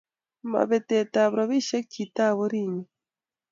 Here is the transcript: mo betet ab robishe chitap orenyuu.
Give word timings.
mo 0.49 0.61
betet 0.69 1.13
ab 1.21 1.31
robishe 1.37 1.79
chitap 1.91 2.35
orenyuu. 2.43 2.85